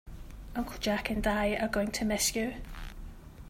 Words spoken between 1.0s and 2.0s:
and I are going